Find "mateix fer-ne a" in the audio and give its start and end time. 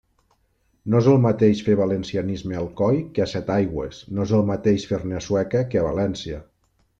4.49-5.23